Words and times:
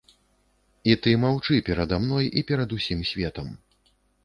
І 0.93 0.95
ты 1.03 1.11
маўчы 1.25 1.59
перада 1.67 2.01
мной 2.07 2.31
і 2.43 2.45
перад 2.49 2.69
усім 2.79 3.07
светам. 3.13 3.55